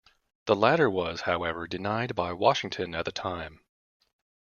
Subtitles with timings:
[0.47, 3.59] The latter was, however, denied by Washington at the time.